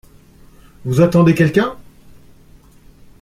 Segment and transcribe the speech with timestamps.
[0.83, 1.77] Vous attendez quelqu’un?